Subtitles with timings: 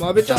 [0.00, 0.36] まべちゃ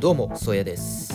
[0.00, 1.12] どうもそうやです。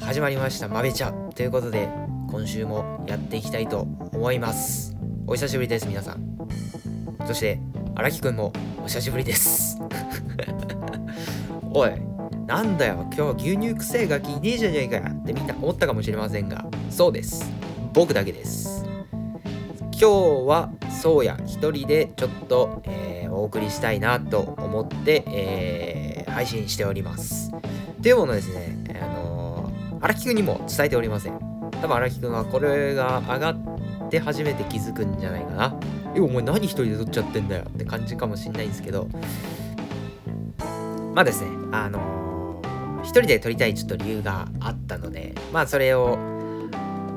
[0.00, 1.90] 始まりましたまべちゃということで
[2.30, 3.80] 今週もやっていきたいと
[4.12, 4.96] 思います。
[5.26, 6.38] お久しぶりです皆さん。
[7.26, 7.60] そして
[7.96, 8.52] 荒木くんも
[8.82, 9.78] お久しぶりです。
[11.74, 11.92] おい
[12.46, 13.06] なんだよ。
[13.14, 15.02] 今日牛乳臭いガキいねえじゃねえかよ。
[15.06, 17.50] ってみんな思ったかもしれませんがそうです。
[17.92, 18.87] 僕だけです。
[20.00, 20.70] 今日は
[21.02, 27.50] そうや一人でちょっと、えーお送りしたいなと思って、えー配信しております。
[27.98, 31.38] っていうものですねあのー荒木くんにも伝えておりません。
[31.80, 35.74] 多分荒木くんはこれが上がって初めて気づくんじゃないかな。
[36.14, 39.08] えお前何一人で撮っちゃってんだよって感じかもしんないんですけど。
[41.14, 46.18] まあですねあのー一人で撮りたいちょっと理由があったのでまあそれを、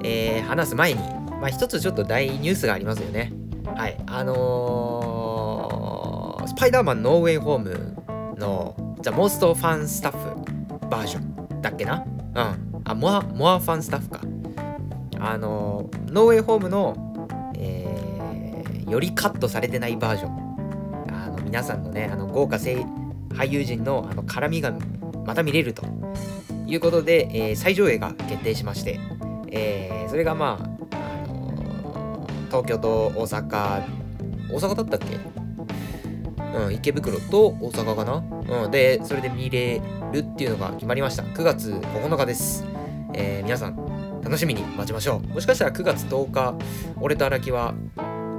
[0.04, 1.00] えー話す前に
[1.42, 3.34] まあ一つちょっと大ニュースがありますよね。
[3.76, 3.98] はい。
[4.06, 7.98] あのースパイダーマンノーウェイホーム
[8.38, 10.14] の The Most Fun Stuff
[10.90, 12.06] バージョンだっけな？
[12.06, 12.82] うん。
[12.84, 14.22] あモアモアファンスタッフか。
[15.20, 16.96] あのーノーウェイホームの、
[17.58, 20.32] えーよりカットされてないバージョン。
[21.12, 22.86] あの皆さんのねあの豪華声
[23.34, 24.74] 俳優陣のあの絡みが
[25.26, 25.86] また見れると
[26.68, 29.00] いうことで、えー再上映が決定しまして、
[29.52, 30.68] えーそれがまあ、
[32.52, 33.84] 東京と大阪。
[34.52, 35.18] 大阪だったっけ？
[36.58, 41.24] うん、池袋と大阪かな、うん、でそれで見れるっていうのが決まりました。
[41.24, 42.66] 9月9日です、
[43.14, 45.28] えー皆さん楽しみに待ちましょう。
[45.30, 46.56] もしかしたら9月10日
[47.00, 47.74] 俺と荒木は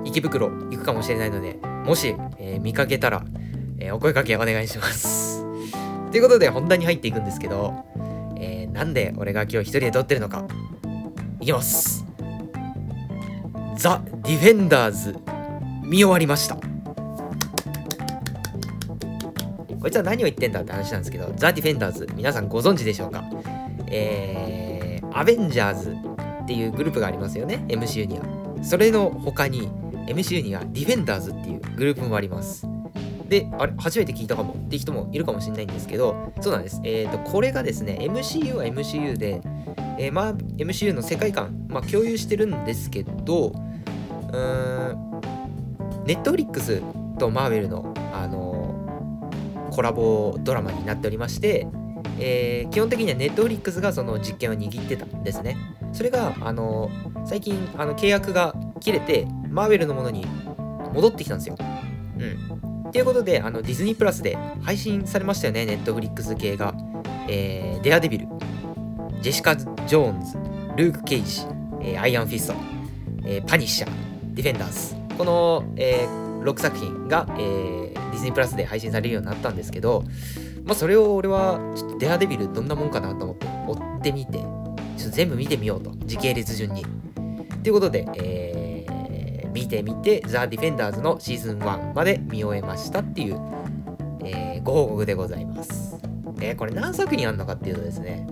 [0.04, 3.24] 池袋行くかもしれないのでもし、えー見かけたら、
[3.78, 5.42] えーお声かけお願いします。
[6.10, 7.72] ということで本題に入っていくんですけど、
[8.36, 10.46] えーなんで俺が今日一人で撮ってるのか。
[11.40, 12.01] いきます。
[13.82, 15.16] ザ・ディフェンダーズ
[15.82, 16.62] 見終わりましたこ
[19.88, 23.24] いつは何を言ってんだって話なんですけど、ザ・ディフェンダーズ、皆さんご存知でしょうか？
[23.88, 25.96] えー、アベンジャーズ
[26.44, 28.24] っていうグループがありますよね、MCU には。
[28.62, 29.68] それの他に、
[30.06, 32.68] MCU にはディフェンダーズっていうグループもあります。
[33.28, 36.80] で、あれ、初めて聞いたかもって人もいるかもしれないんですけど、そうなんです。
[36.84, 39.40] えっ、と、これがですね、MCU は MCU で、
[39.98, 43.52] えーまあ、MCU の世界観、まあ、共有してるんですけど、
[44.32, 46.82] ネットフリックス
[47.18, 48.50] とマーベルの、あの
[49.70, 51.66] コラボドラマになっておりまして、
[52.18, 55.56] えー基本的にはネットフリックスがその実権を握ってたんですね。
[55.92, 56.90] それが、あの
[57.24, 60.26] 最近あの契約が切れて、マーベルのものに
[60.94, 61.56] 戻ってきたんですよ。
[62.18, 62.90] うん。
[62.90, 66.74] ということで、あのディズニープラスで配信されましたよね、ネットフリックス系が。
[67.28, 68.26] えーデアデビル、
[69.20, 70.36] ジェシカ・ジョーンズ、
[70.76, 71.42] ルーク・ケイジ、
[71.80, 72.54] えーアイアンフィスト、
[73.24, 75.16] えーパニッシャー、ディフェンダーズ。
[75.16, 76.06] この、え
[76.42, 80.04] 6作品が、えーディズニープラスで配信されるようになったんですけど、
[80.64, 84.46] まあ、それを俺はちょっとデアデビルどんなもんかなと思って追ってみてちょっ
[85.04, 85.92] と全部見てみようと。
[86.04, 86.84] 時系列順に。
[87.62, 88.92] ということで、えー
[89.52, 93.38] 見てみてザ・ディフェンダーズのシーズン1まで見終えましたっていう、
[94.24, 96.00] えーご報告でございます、
[96.40, 98.26] えーこれ何作品あるのかっていうとですね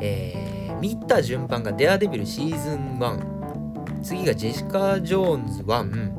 [0.00, 3.31] えー見た順番がデアデビルシーズン1
[4.02, 6.12] 次がジェシカ・ジョーンズ1、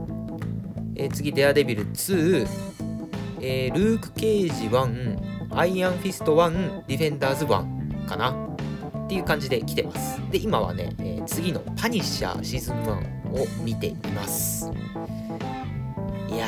[0.96, 2.48] えー次デアデビル2、
[3.42, 5.18] えールーク・ケイジ1、
[5.56, 10.22] アイアンフィスト1、ディフェンダーズ1かなっていう感じで来てます。
[10.32, 14.70] で、今はね、えー次のパニッシャーシーズン1を見ています。
[16.30, 16.48] いや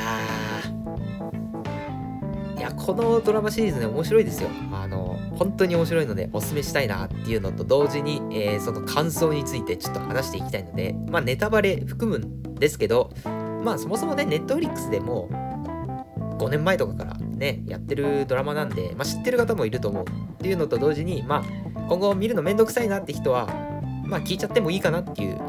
[2.56, 4.50] ー、いや、このドラマシリーズね、面白いですよ。
[4.74, 13.12] あの、本当に面白いので、おすすめしたいなっていうのと同時に、えーその感想についてちょっと話していきたいので、まあ、ネタバレ含むんですけど、
[13.64, 15.30] まあ、そもそもね、ネットフリックスでも、
[16.40, 23.48] 5年前とかからね、やってるドラマなんで、まあ、知ってる方もいると思うっていうのと同時に、まあ、今後見るのめんどくさいなって人は、
[24.06, 25.40] まあ、聞いちゃってもいいかなっていう、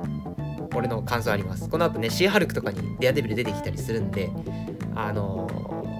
[0.74, 1.68] 俺の感想あります。
[1.68, 4.30] この後ね、シーハルクとかにデアデビル出てきたりするんで、
[4.94, 5.95] あのー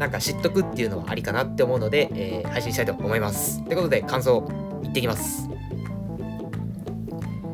[0.00, 3.62] なんか知っとくっていうのはありかなって思うので、えー配信したいと思います。
[3.64, 4.48] ということで、感想、
[4.82, 5.48] いってきます。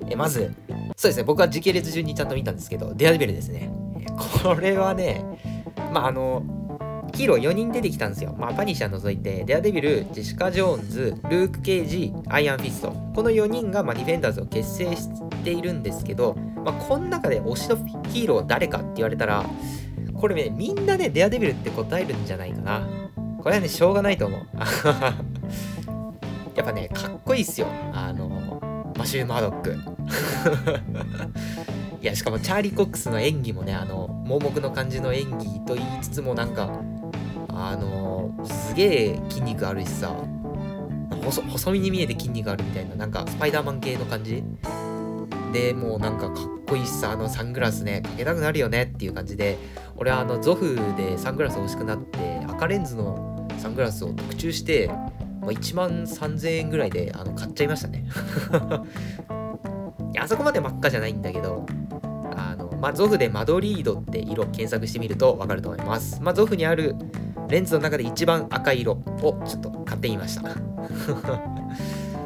[0.09, 0.55] えまず、
[0.97, 3.69] そうですね、僕は時系列順にちゃんと見たんですけど、デアデビルですね。
[4.01, 4.07] え
[4.45, 5.25] これはね、
[5.93, 6.45] まあ、あの、
[7.17, 8.37] ヒーロー4人出てきたんですよ。
[8.39, 12.93] まあ、パニッシャー除いて、デアデビル、ジェシカ・ジョーンズ、ルーク・ケイジ、アイアン・フィスト。
[13.15, 15.09] この4人が、まあ、ディフェンダーズを結成し
[15.43, 17.77] ているんですけど、まあ、この中で推しの
[18.09, 19.45] ヒーロー誰かって言われたら、
[20.19, 22.87] これね、みんなね、デアデビルって答えるんじゃないかな。
[23.43, 24.41] これはね、しょうがないと思う。
[26.57, 27.67] やっぱね、かっこいいっすよ。
[27.93, 28.61] あの、
[28.99, 29.77] マシュー・マードック
[32.01, 36.71] いやしかもチャーリー・コックスの演技もねあの盲目の感じの演技と言いつつもなんか
[37.49, 40.15] あのすげえ筋肉あるしさ
[41.25, 44.45] 細細身に見えて筋肉あるみたいななんかスパイダーマン系の感じ
[45.53, 49.59] でもうなんかかっこいいしさあのサングラスねかけたくなるよねっていう感じで
[49.97, 54.91] 俺はあのゾフでサングラス欲しくなって赤レンズのサングラスを特注して
[55.47, 58.05] まあ、1万3000円ぐらいであの買っちゃいましたね。
[60.19, 61.65] あそこまで真っ赤じゃないんだけど
[62.35, 66.97] あの、まあ、ゾフでマドリードって色検索してみるとわかると思います、まあ、ゾフにある
[67.49, 70.43] レンズの中で一番赤い色をちょっと買ってみました。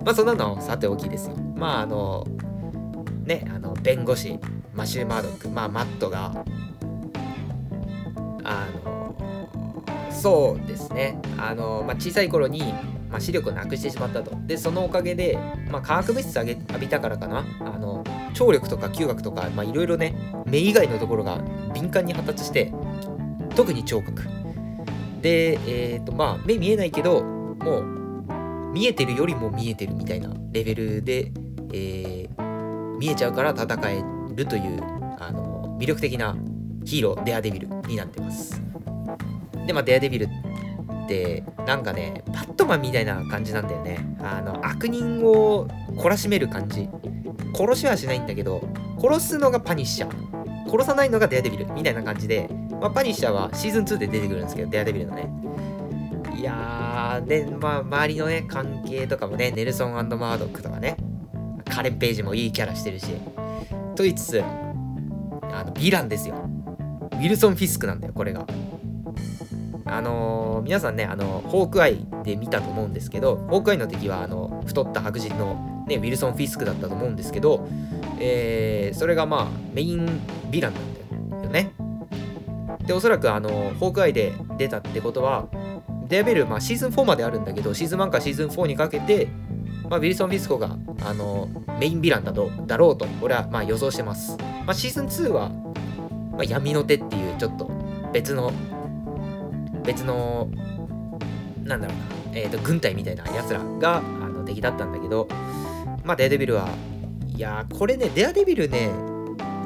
[0.03, 1.37] まあそんなのさておきですよ。
[1.57, 2.27] まああの
[3.25, 4.39] ねあの弁護士
[4.75, 6.43] マシュー・マードックまあマットが
[10.21, 12.75] そうですねあの、まあ、小さい頃に
[13.11, 14.37] まあ、視力をなくしてしまったと。
[14.47, 15.37] で、そのおかげで、
[15.71, 20.15] まあ、化学物質浴びたからかな、あの、聴力とか嗅覚とか、いろいろね、
[20.47, 21.39] 目以外のところが
[21.75, 22.73] 敏感に発達して、
[23.57, 24.23] 特に聴覚。
[25.21, 31.33] で、えっ、ー、と、まあ、目見えないけど、もう、見えてるよりも見えてるみたいなレベルで、
[31.73, 34.05] えー、見えちゃうから戦え
[34.37, 34.81] るという、
[35.19, 36.37] あの、魅力的な
[36.85, 38.63] ヒーロー、デアデビルになってます。
[39.67, 43.99] で、まあ、デアデビルってなんかねバットマンみたいな感じなんだよね。
[44.23, 45.67] あの悪人を
[45.97, 46.89] 懲らしめる感じ。
[47.55, 48.63] 殺しはしないんだけど
[49.01, 50.71] 殺すのがパニッシャー。
[50.71, 52.49] 殺さないのがデアデビルみたいな感じで、
[52.81, 55.29] まあ、パニッシャーはシーズン2で出てくるんですけどデアデビルのね。
[56.37, 60.97] いやーでまあ周りのね関係とかもねネルソンマードックとかね。
[61.69, 63.07] カレン・ページもいいキャラしてるし。
[63.95, 64.45] と言いつつあ
[65.65, 66.37] のヴィランですよ。
[67.13, 68.47] ウィルソン・フィスクなんだよこれが。
[69.91, 77.69] あのー、皆さんね、あのホークアイで見たと思うんですけど、ホークアイの敵は、あの、太った白人の、ね、ウィルソン・フィスクだったと思うんですけど、
[78.21, 81.73] えー、それがまあ、メインヴィランなんだよね。
[82.87, 83.49] で、おそらく、あの、
[83.81, 85.49] ホークアイで出たってことは、
[86.09, 89.29] デアベル、まあ、シーズン4まであるんだけど、シーズン1かシーズン4にかけて、
[89.89, 91.49] まあ、ウィルソン・フィスコが、あの、
[91.79, 94.37] メインヴィランだとだろうと、俺はまあ予想してます。
[94.65, 95.49] まあ、シーズン2は、
[96.33, 97.71] まあ、闇の手っていう、ちょっと
[98.13, 98.53] 別の
[99.85, 100.51] 別の
[101.65, 101.97] なんだろう
[102.33, 105.29] な、えーと、軍隊みたいなやつらがあの敵だったんだけど
[106.05, 106.69] まあデアデビルは
[107.29, 108.91] いやこれねデアデビルね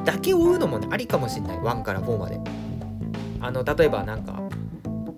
[0.04, 1.58] だけ追うのもねありかもしんない。
[1.58, 2.38] 1から4まで。
[3.40, 4.42] あの例えばなんか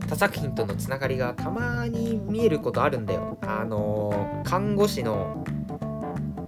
[0.08, 3.38] 他作品とのつながりがたまに見えることあるんだよ。
[3.42, 5.44] あの看護師の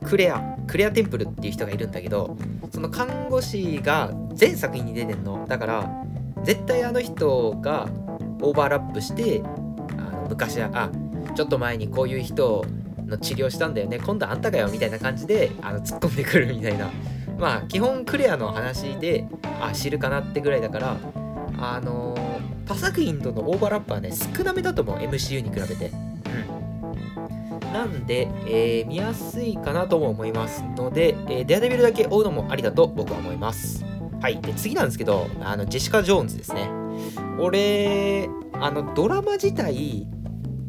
[0.05, 2.37] クレアクレアテンプルっていう人がいるんだけど
[2.71, 5.45] その看護師が全作品に出てんの。
[5.47, 6.05] だから
[6.45, 7.89] 絶対あの人が
[8.41, 9.43] オーバーラップして
[9.97, 10.91] あの昔はあ
[11.35, 12.65] ちょっと前にこういう人
[13.07, 16.91] の治療したんだよね今度はあんたかよみたいな感じであの突っ込んでくるみたいな。
[17.39, 19.27] まあ基本クレアの話で
[19.61, 20.97] あ知るかなってぐらいだから
[21.57, 25.91] あのー、他作品とのオーバーラップはね少なめだと思う MCU に比べて。
[25.91, 27.73] うん。
[27.73, 33.85] なんで、えー、見やすいかなとも思いますので、えー、デアデビルだけ追うのもありだと僕は思います。
[34.21, 34.41] はい。
[34.41, 36.78] で次なんですけどあのジェシカ・ジョーンズですね
[37.39, 40.07] 俺、あの、ドラマ自体、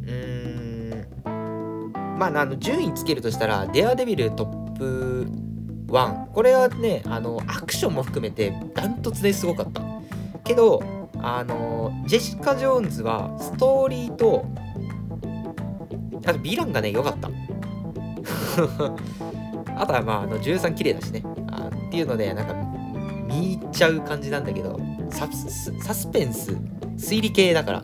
[0.03, 5.27] うーん、まあ、あの、順位つけるとしたら、デアデビルトップ
[5.87, 6.31] 1。
[6.31, 9.81] これはね、あの、アクションも含めて、ダントツですごかった。
[10.43, 10.81] けど、
[11.17, 14.45] あの、ジェシカ・ジョーンズは、ストーリーと、
[16.25, 17.29] あと、ヴィランがね、良かった。
[19.75, 21.23] あとは、まあ、あの、13綺麗だしね。
[21.51, 22.53] あっていうので、なんか、
[23.27, 24.79] 見入っちゃう感じなんだけど、
[25.11, 25.27] サ
[25.93, 26.51] スペンス、
[26.97, 27.83] 推理系だから。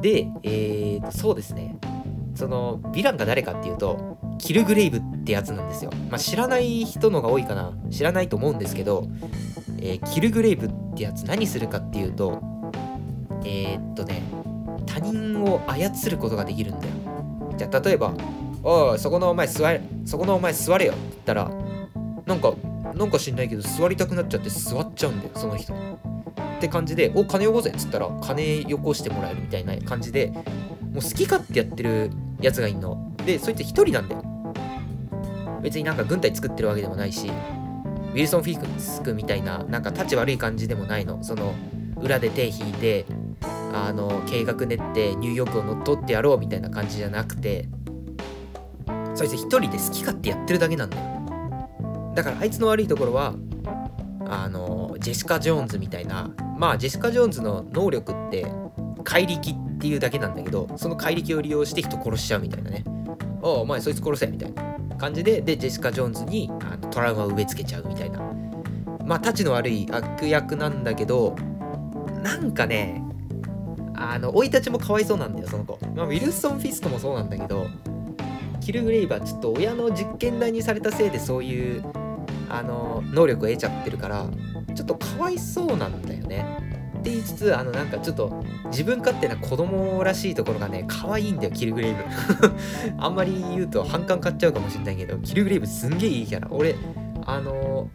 [0.00, 1.76] で、えーと、そうですね。
[2.34, 5.90] その、ヴィランが誰かっていうと、キルグレイブってやつなんですよ。
[6.08, 7.72] まあ、知らない人のが多いかな。
[7.90, 9.08] 知らないと思うんですけど、
[9.78, 12.40] えー、キルグレイブってやつ何するかっていうと、
[13.44, 14.22] えー、っとね、
[14.86, 16.92] 他人を操ることができるんだよ。
[17.56, 18.14] じゃあ、例えば、
[18.62, 21.50] おい、そこのお前座れ、そこのお前座れよって言ったら、
[22.26, 22.52] なんか、
[22.94, 25.72] なんか知んないけど座りたくなっちゃって座っちゃうんだよ、その人。
[26.58, 32.10] って感じで、お、金よこせっつったら、金よこしてもらえるみたいな感じで、もう好き勝手やってる
[32.40, 33.14] やつがいんの。
[33.24, 34.24] で、そいつ一人なんだよ。
[35.62, 41.22] 別になんか軍隊作ってるわけでもないし、ウィルソン・フィクスクみたいな、なんか立ち悪い感じでもないの。
[41.22, 41.54] その、
[42.00, 43.06] 裏で手引いて、
[43.72, 47.68] あの、計画練ってニューヨークを乗っ取ってやろうみたいな感じじゃなくて、
[49.14, 52.12] そいつ一人で好き勝手やってるだけなんだよ。
[52.14, 53.34] だからあいつの悪いところは、
[54.26, 58.46] あの、ジェシカ・ジョーンズみたいな、まあジェシカ・ジョーンズの能力って
[59.04, 62.84] 怪力っていうだけなんだけどその怪力を利用して人殺しちゃうみたいなね。
[63.42, 64.62] ああお前そいつ殺せみたいな
[64.96, 68.20] 感じででジェシカ・ジョーンズにあのトラウマを植え付けちゃうみたいな。
[69.04, 71.34] まあたちの悪い悪役なんだけど
[72.22, 73.02] なんかね
[73.94, 77.66] あの生い立ちもかわいそうなんだよその子、まあ、ウィルソン・フィスクもそうなんだけど
[78.60, 81.84] キルグレイバーちょっと親の実験台にされたせいでそういう
[82.50, 84.26] あの能力を得ちゃってるから
[84.78, 86.46] ちょっとかわいそうなんだよね。
[87.00, 92.04] って言いつつあのなんかちょっと自分勝手な子供らしいところがね可愛いんだよキルグレイブ。
[92.96, 96.46] あんまり言うと反感買っちゃうかもしれないけどキルグレイブすんげえいいキャラ。
[96.52, 96.76] 俺
[97.26, 97.88] あの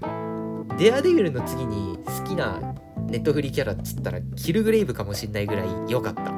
[0.77, 2.59] デアデビルの次に好きな
[3.07, 6.33] ネットフリキャラっつったらキルグレイブかもしんないぐらい良かった。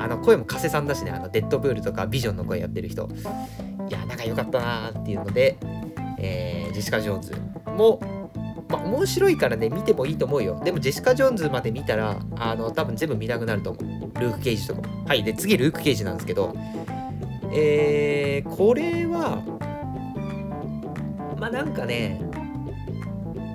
[0.00, 3.08] あの声も加瀬さんだしねあのデッドブールとかビジョンの声やってる人。
[3.88, 5.56] いやなんか良かったなーっていうので、
[6.18, 7.34] えー、ジェシカ・ジョーンズ
[7.76, 8.00] も
[8.72, 10.58] まあ、面白いからね、見てもいいと思うよ。
[10.64, 14.18] でも、ジェシカ・ジョーンズまで見たら、あの、多分全部見なくなると思う。
[14.18, 15.06] ルーク・ケイジとかも。
[15.06, 15.22] はい。
[15.22, 16.56] で、次、ルーク・ケイジなんですけど、
[17.52, 19.42] えー、これは、
[21.38, 22.18] まあ、なんかね、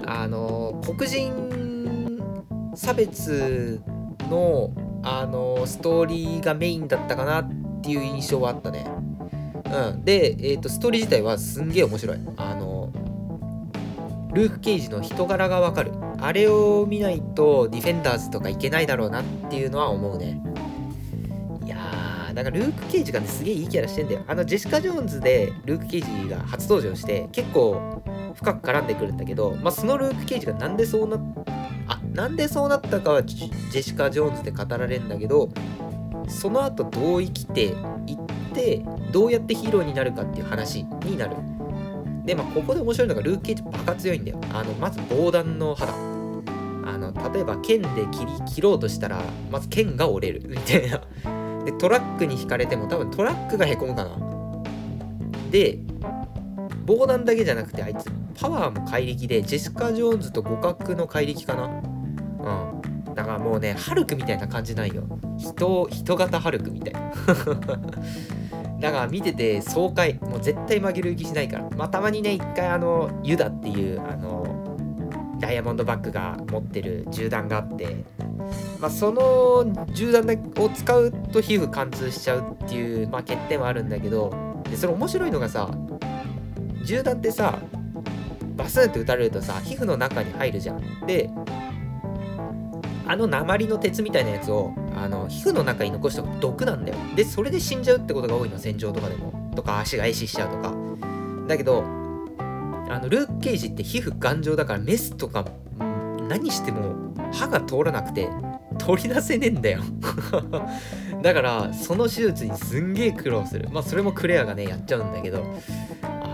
[0.06, 2.22] あの、黒人
[2.76, 3.82] 差別
[4.30, 4.72] の、
[5.02, 7.50] あの、ストーリーがメインだったかなっ
[7.82, 8.86] ていう印象はあったね。
[9.66, 10.06] うん。
[10.06, 12.18] で、えっ、ー、と、ストーリー自体はすんげえ面白い。
[12.38, 12.92] あの、
[14.38, 15.94] ルーク・ケイジの人柄がわかる。
[16.20, 20.40] あれを見ないとディフェンダーズとかいけないだろうなっていうのは思うね。
[21.66, 24.22] いやー、だかルーク・ケイジがね、すげえいいキャラしてんだよ。
[24.28, 28.04] あの、ジェシカ・ジョーンズでルーク・ケイジが初登場して、結構
[28.36, 31.18] 深く絡んでくるんだけど、まあ、そのルーク・ケイジがなんでそうな
[31.88, 35.50] あ、なんでそうなったかはジェシカ・ジョーンズで語られるんだけど、
[36.28, 37.74] その後どう生きていっ
[38.54, 41.38] て、どうやってヒーローになるかっていう話になる。
[42.28, 44.42] で、まあ、ここで面白いのがルーク・ケイジバカ強いんだよ。
[44.54, 45.94] あの、まず防弾の肌。
[45.94, 50.48] あの、例えば剣で切り、切ろうとしたら、まず剣が折れる。
[50.48, 51.02] みたいな。
[51.64, 54.18] で、トラックに引かれても多分トラックがへこむかな。
[55.52, 55.80] で、
[56.88, 65.04] 防弾だけじゃなくてあいつパワーも怪力でジェシカ・ジョーンズと互角の怪力かなうんだからもうねハルクみたいな感じないよ
[65.38, 67.12] 人人型ハルクみたいな
[68.80, 70.14] だから見てて爽快。
[70.16, 71.70] もう絶対負ける気しないから。
[71.76, 74.46] まあたまにね一回あのユダっていうあの
[75.40, 78.04] ダイヤモンドバッグが持ってる銃弾があって。
[78.80, 80.26] まあその銃弾
[80.58, 84.32] を使うと皮膚貫通しちゃうっていう、まあ、欠点はあるんだけど。
[84.70, 85.70] でそれ面白いのがさ
[86.84, 87.58] 銃弾ってさ
[88.56, 91.06] バスンって撃たれるとさ皮膚の中に入るじゃん。
[91.06, 91.30] で
[93.08, 94.74] あの鉛の鉄みたいなやつを
[95.04, 96.98] あの皮膚の中に残した毒なんだよ。
[97.16, 98.58] でそれで死んじゃうってことが多いの。
[98.58, 99.52] 戦場とかでも。
[99.56, 100.74] とか足が壊死しちゃうとか。
[101.48, 101.84] だけど
[102.90, 105.46] あのルーク・ケイジって皮膚頑丈だからメスとか
[106.28, 108.30] 何しても刃が通らなくて
[108.78, 109.82] 取り出せねえんだよ。
[111.22, 113.70] だからその手術にすんげえ苦労する。
[113.72, 115.44] まあそれもクレアがねやっちゃうんだけど。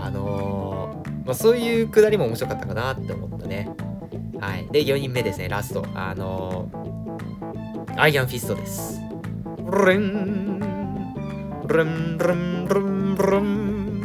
[0.04, 3.70] あのー、まあそういうくだりも面白かったかなって思ったね。
[4.38, 4.66] はい。
[4.70, 5.86] で、4人目ですね、ラスト。
[5.94, 6.83] あのー、
[7.96, 9.00] アイアンフィストです。
[9.70, 10.58] ルン、
[11.66, 14.00] ルン、ルン、ルン、ルン、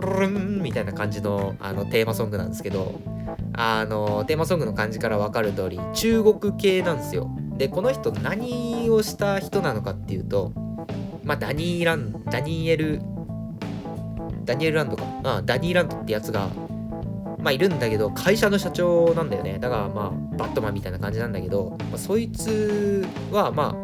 [0.00, 3.00] ルンみたいな感じのあのテーマソングなんですけど、
[3.52, 7.28] あのテーマソングの感じから分かる通り、中国系なんですよ。
[7.56, 10.52] で、この人何をした人なのかっていうと、
[11.24, 13.02] まあ、ダニーラン、ダニエル、
[14.44, 15.02] ダニエルランドか。
[15.24, 16.48] あダニーランドってやつが、
[17.46, 19.60] まあいるんだけど、会社の社長なんだよね。
[19.60, 23.76] だからまあ、バットマンみたいな感じなんだけど、まあ、そいつはま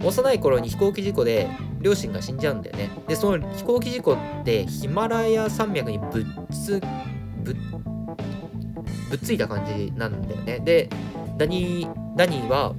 [0.00, 1.48] あ、幼い頃に飛行機事故で
[1.80, 2.90] 両親が死んじゃうんだよね。
[3.08, 6.80] で、その飛行機事故ってヒマラヤ山脈にぶっつ、
[7.42, 7.54] ぶ
[9.10, 10.60] ぶっついた感じなんだよね。
[10.60, 10.88] で、
[11.36, 12.76] ダニー、ダニーは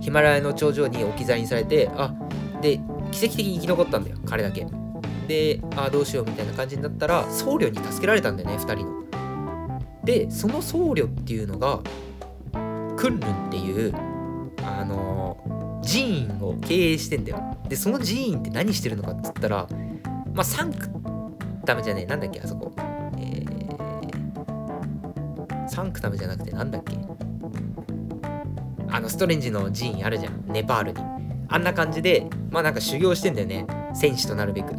[0.00, 2.14] ヒマラヤの頂上に置き去りにされて、あ、
[2.62, 2.80] で、
[3.12, 4.66] 奇跡的に生き残ったんだよ、彼だけ。
[5.28, 9.04] であどうしようみたいな感じになったら僧侶に助けられたんだよね2人の。
[10.02, 11.80] でその僧侶っていうのが
[12.96, 13.92] クンルンっていう
[14.64, 15.36] あの
[15.86, 17.58] 寺院を経営してんだよ。
[17.68, 19.68] でその寺院って何してるのかっつったら
[20.32, 20.88] まあサンク
[21.66, 22.72] タムじゃねえなんだっけあそこ。
[23.18, 26.96] えー、サンクタムじゃなくてなんだっけ
[28.90, 31.00] あのストレンジの寺院あるじゃんネパールに。
[31.50, 34.72] あんな感じでまあなんか修行してんだよね戦士となるべく。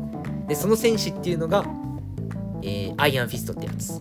[0.50, 1.64] でその戦士っていうのが、
[2.64, 4.00] えー、アイアンフィストってやつ。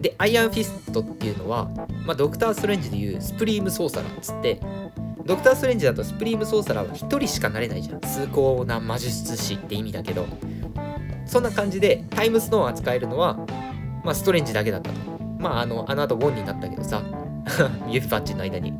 [0.00, 1.68] でアイアンフィストっていうのは、
[2.06, 4.60] まあ、ドクター・ストレンジでいうスプリームソーサラーっつって。
[5.26, 8.00] ドクター・ストレンジだとスプリームソーサラーは1人しかなれないじゃん。
[8.00, 10.26] 崇高な魔術師って意味だけど。
[11.26, 13.34] そんな感じでタイムストーン扱えるのは、
[14.02, 14.96] まあ、ストレンジだけだったと。
[15.38, 17.02] まああのあの後ウォンになったけどさ。
[17.88, 18.72] 指パッチンの間に。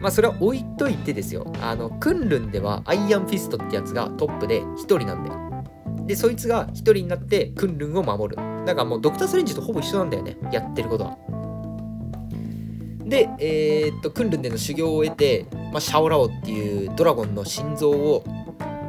[0.00, 1.46] まあそれは置いといてですよ。
[1.60, 5.45] あのクンルンではアイアンフィストってやつがトップで1人なんだよ。
[6.06, 8.42] でそいつが一人になってクンルンを守る。
[8.64, 10.36] だからもうドクター・ストレンジとほぼ一緒なんだよね。
[10.52, 11.18] やってることは。
[13.04, 18.24] で、えー、っとクンルンでの修行を経て、まあ、シャオラオっていうドラゴンの心臓を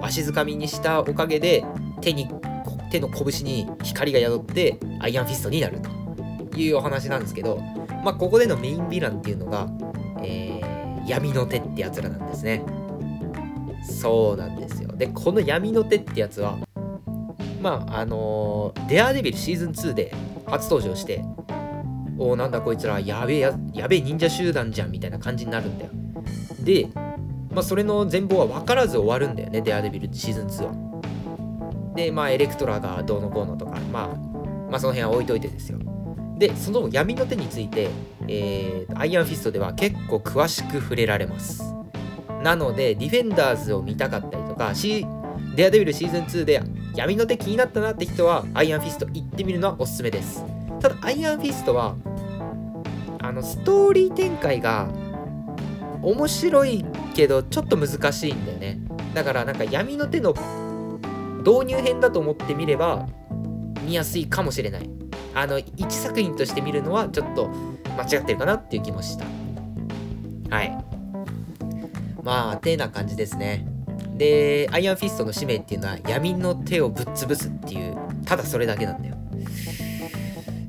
[0.01, 1.63] わしづかみにしたおかげで
[2.01, 2.29] 手に
[2.91, 5.79] 手の拳に光が宿ってアイアンフィストになる。
[6.51, 7.57] というお話なんですけど、
[8.03, 9.67] まあ、ここでのメインヴィランっていうのが、
[10.23, 12.63] えー、闇の手ってやつらなんですね。
[13.83, 14.91] そうなんですよ。
[14.95, 16.57] でこの闇の手ってやつは
[17.67, 20.13] まああの、デアデビルシーズン2で
[20.45, 21.21] 初登場して
[22.17, 25.91] おおなんだこいつらやべえややべえ忍者集団じゃんみたいな感じになるんだよ。
[26.61, 26.87] で、
[27.51, 31.93] まあ、それの全貌は分からず終わるんだよねデアデビルシーズン2は。
[31.95, 34.07] でまあエレクトラがどうのこうのとか、まあ、
[34.69, 35.79] まあその辺は置いといてですよ。
[36.37, 37.89] でその闇の手について、
[38.29, 41.61] えー、アイアンフィストでは結構詳しく触れられます。
[42.41, 44.71] なのでディフェンダーズを見たかったりとか、
[45.55, 46.61] デアデビルシーズン2で
[46.97, 50.43] 闇の手気になったなって人はアイアンフィスト行ってみるのはおすすめです。
[50.79, 51.95] ただアイアンフィストは
[53.19, 54.89] あのストーリー展開が
[56.01, 58.79] 面白いけどちょっと難しいんだよね。
[59.13, 60.33] だからなんか闇の手の
[61.45, 63.07] 導入編だと思ってみれば
[63.83, 64.89] 見やすいかもしれない。
[65.35, 67.47] あの1作品として見るのはちょっと
[67.95, 69.25] 間違ってるかなっていう気もした。
[70.49, 70.75] はい。
[72.23, 73.76] まあてな感じですね。
[74.17, 79.15] でアイアンフィストの使命っていうのは闇の手をぶっ潰すっていうただそれだけなんだよ。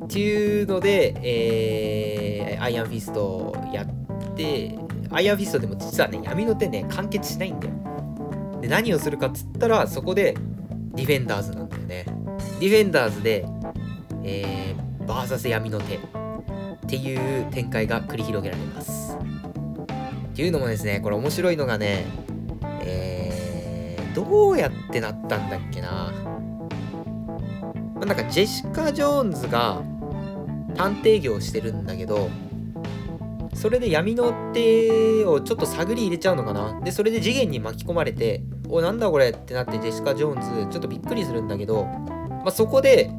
[0.05, 4.79] っていうので、えー、アイアンフィストをやって
[5.11, 7.75] アイアンフィストでも実はね闇の手ね完結しないんだよ。
[8.61, 10.35] で何をするかっつったらそこで
[10.95, 12.05] ディフェンダーズなんだよね。
[12.61, 13.47] ディフェンダーズで、
[14.25, 15.99] えー、 versus 闇の手っ
[16.87, 19.17] ていう展開が繰り広げられます。
[19.17, 22.05] っていうのもですねこれ面白いのがね
[22.89, 23.28] えー、
[24.19, 26.13] どうやってなったんだっけな、
[28.05, 29.81] なんかジェシカ・ジョーンズが
[30.75, 32.29] 探偵業をしてるんだけど
[33.55, 36.81] それで闇の手をちょっと探り入れちゃうのかな。
[36.81, 43.11] でそれで次元に巻き込まれておなんだこれってなってジェシカ・ジョーンズちょっとびっくりするんだけど、まあ、そこで、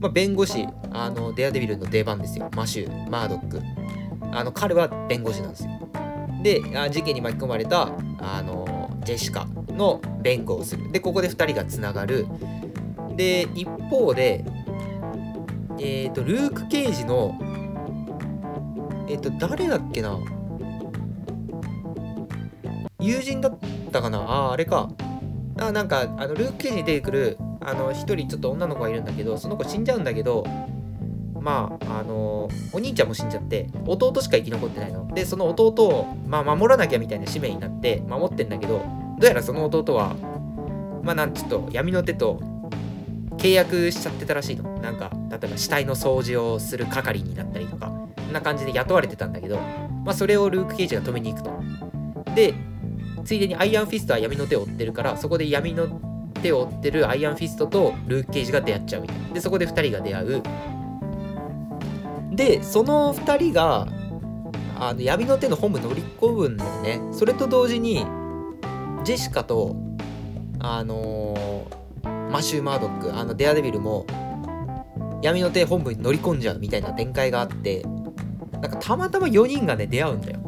[0.00, 2.48] まあ、弁護士あのデアデビルの出番ですよ。
[2.54, 3.60] マシューマードック。
[4.32, 5.70] あの彼は弁護士なんですよ。
[6.42, 8.61] で事件に巻き込まれたあの
[9.04, 10.90] ジェシカの弁護をする。
[10.92, 12.26] でここで2人がつながる。
[13.16, 14.44] で一方で
[15.78, 17.36] えっ、ー、と、ルーク・ケイジの、
[19.08, 20.18] えっ、ー、と、誰だっけな？
[23.00, 23.58] 友人だっ
[23.90, 24.18] たかな？
[24.18, 24.90] あ、あれか。
[25.58, 30.46] あ、なんか、あの、ルーク・ケイジに出てくる、あの、一人ちょっと女の子がいるんだけど、その子死んじゃうんだけど、
[31.42, 35.06] まあ、あのお兄ちゃんも死んじゃって、弟しか生き残ってないの。
[35.12, 40.14] で、その弟を、まあ、守らなきゃみたいな使命になって、守ってんだけど、どうやらその弟は、
[41.02, 42.40] まあ、なんちょっと闇の手と
[43.38, 44.78] 契約しちゃってたらしいの。
[44.78, 49.58] なんか、例えば死体の掃除をする係になったりとか、こんな感じで雇われてたんだけど、
[50.04, 51.50] まあそれをルーク・ケイジが止めに行くと。
[52.36, 52.54] で、
[53.24, 55.88] ついでにアイアンフィストは闇の手を追ってるから、そこで闇の
[56.42, 59.28] 手を追ってるアイアンフィストとルーク・ケイジが出会っちゃうみたいな。
[59.34, 60.42] で、そこで2人が出会う。
[62.32, 63.86] で、その2人が、
[64.78, 67.00] あの闇の手の本部乗り込むんだよね。
[67.12, 68.06] それと同時に、
[69.04, 69.76] ジェシカと、
[70.58, 71.82] あのー
[72.32, 74.06] マシュー・マードックあのデアデビルも
[75.20, 77.82] 闇の手本部に乗り込んじゃうみたいな展開があって
[78.52, 80.40] なんかたまたま4人がね出会うんだよ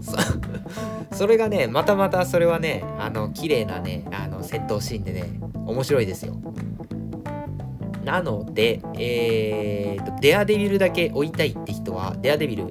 [1.12, 5.24] それがねまたまたそれはねあの綺麗なねあの戦闘シーンでね
[5.66, 6.34] 面白いですよ
[8.04, 12.66] なのでえーとデアデビルだけ追いたいって人はデアデビル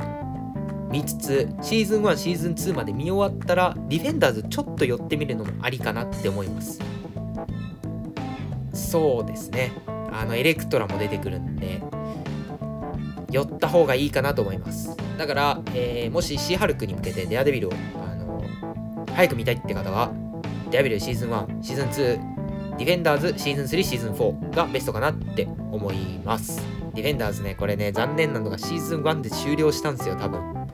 [0.93, 6.79] 見つつシーズン1シーズン2まで見終わったらディフェンダーズちょっと寄ってみるのもありかなって思います。
[8.73, 9.71] そうですね。
[10.11, 11.81] あのエレクトラも出てくるんで
[13.31, 14.95] 寄った方がいいかなと思います。
[15.17, 18.43] だから、えー、もしシーハルクに向けてデアデビルを、あの
[19.15, 20.11] 早く見たいって方は
[20.69, 22.32] デアデビルシーズン1シーズン2
[22.77, 26.61] ディフェンダーズシーズン3シーズン4がベストかなって思います。
[26.95, 30.67] ディフェンダーズねこれね残念なのがシーズン1で終了したんですよ多分。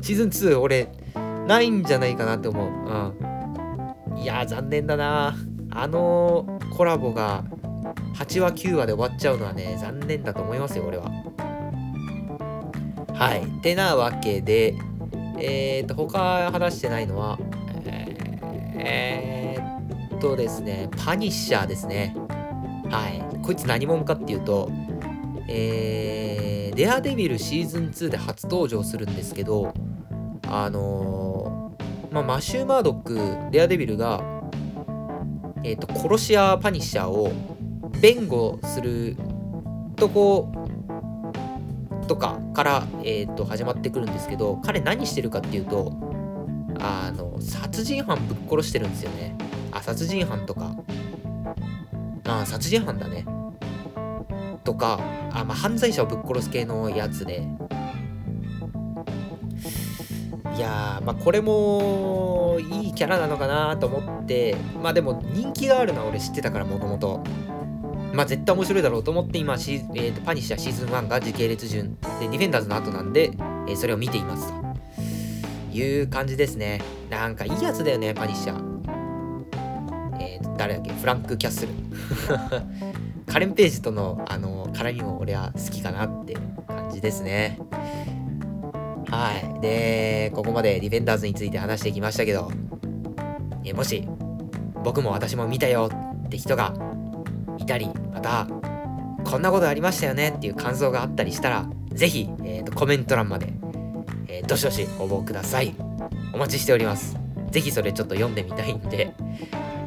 [0.00, 0.88] シーズン2俺
[1.46, 2.68] ないんじゃないかなって思う。
[2.68, 4.18] うん。
[4.18, 5.36] いや残念だな。
[5.70, 7.44] あのコラボが
[8.14, 11.10] 8話9話で終わっちゃうのはね残念だと思いますよ俺は。
[13.14, 13.46] はい。
[13.60, 14.74] てなわけで
[15.38, 17.38] えっ、ー、と他話してないのは
[18.80, 19.37] えー、
[20.18, 22.14] とですねパニッシャーですね。
[22.90, 23.42] はい。
[23.42, 24.70] こいつ何者かっていうと
[25.48, 29.72] えー、デアデビルシーズン2で初登場するんですけど
[30.46, 34.38] あのー、まあ、マシュー・マードックデアデビルが
[35.64, 37.32] えーと、殺し屋パニッシャーを
[38.00, 39.16] 弁護する
[39.96, 40.52] とこ
[42.06, 45.92] とかから、えーと、始まってくるんですけど彼何してるかっていうと
[46.80, 49.36] あの殺人犯ぶっ殺してるんですよね。
[49.78, 50.74] あ殺人犯とか。
[52.26, 53.24] あ殺人犯だね。
[54.64, 55.00] とか
[55.32, 57.46] あ、まあ、犯罪者をぶっ殺す系のやつで。
[60.56, 64.56] いやまあこれもいいキャラなのかなと思って。
[64.82, 67.22] まあでも人気があるのは俺知ってたからもともと。
[68.12, 71.94] まあ絶対面白いだろうと思って今シ、えーと、パニッシャーシーズン1が時系列順。
[71.94, 73.30] でディフェンダーズの後なんで、
[73.68, 74.58] えー、それを見ていますと。
[75.72, 76.80] いう感じですね。
[77.10, 78.67] なんかいいやつだよねパニッシャー、
[80.58, 80.90] 誰だっけ？
[80.92, 81.72] フランク・キャッスル
[83.26, 86.34] カレン・ページとのあの絡みも俺は好きかなって
[86.66, 87.58] 感じですね
[89.10, 89.60] はい。
[89.62, 92.50] で、ここまでディフェンダーズについて話してきましたけど、
[93.64, 94.06] えもし、
[94.84, 95.88] 僕も私も見たよ
[96.26, 96.74] って人が
[97.56, 98.46] いたり、また、
[99.24, 103.52] こんなことありましたよねっていう感想があったりしたら、ぜひ、えーと、コメント欄まで、
[104.28, 105.74] えー、どしどし応募ください。
[106.34, 107.16] お待ちしております。
[107.50, 109.14] ぜひそれちょっと読んでみたいんで、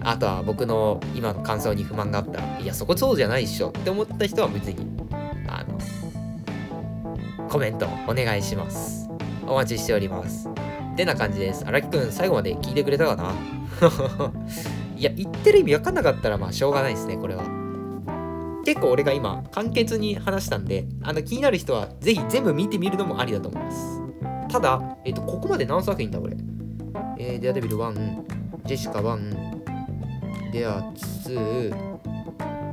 [0.03, 4.85] あとは僕の今の感想に不満があったら、いや、そこそうじゃないっしょって思った人は別に、
[5.47, 5.79] あの、
[7.49, 9.09] コメントお願いします。
[9.45, 10.49] お待ちしております。
[10.95, 11.65] てな感じです。
[11.65, 13.33] 荒木くん、最後まで聞いてくれたかな？
[14.95, 17.43] いや、言ってる意味わかんなかったら、まあ、しょうがないですね、これは。
[18.63, 24.01] 結構俺が今、簡潔に話したんで、あの、気になる人は、ぜひ全部見てみるのもありだと思います。
[24.49, 26.37] ただ、えっ、と、ここまで何作品だ、これ。
[27.17, 28.23] えー、デアデビル1、
[28.65, 29.60] ジェシカ1、
[30.51, 30.79] デア
[31.25, 31.69] 2、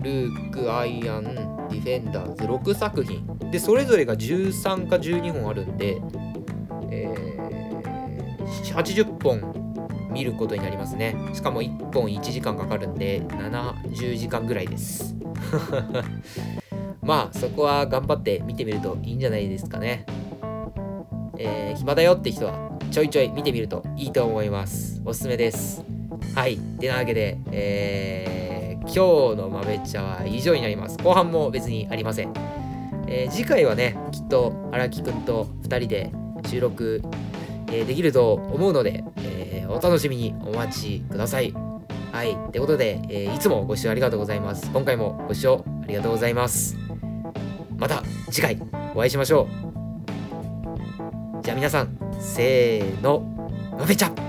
[0.03, 3.27] ルーク、アイアン、ディフェンダーズ、6作品。
[3.51, 6.01] で、それぞれが13か12本あるんで、
[6.91, 7.29] えー
[8.79, 9.69] 80本
[10.11, 11.15] 見ることになりますね。
[11.35, 15.15] しかも1本1時間かかるんで、70時間ぐらいです。
[17.03, 20.05] まあ、そこは頑張って見てみるといいんじゃないですかね。
[21.39, 25.01] えー、暇だよって人はちょいちょい見てみるといいと思います。
[25.05, 25.98] おすすめです。
[26.39, 26.57] はい。
[26.57, 30.97] てなわけで、えー、今日の豆茶は以上になります。
[31.03, 32.33] 後半も別にありません。
[33.09, 36.13] えー、次回はね、きっと荒木くんと2人で
[36.49, 37.03] 収録
[37.71, 41.53] えー、できると思うので、えー、お楽しみにお待ちください。
[42.13, 42.35] はい。
[42.35, 44.71] ってことで、えー、いつもご視聴ありがとうございます。
[44.71, 46.79] 今回もご視聴ありがとうございます。
[47.79, 48.63] また次回
[48.95, 49.49] お会いしましょ
[51.41, 51.43] う。
[51.43, 53.25] じゃあ皆さん、せーの、
[53.77, 54.28] のべちゃ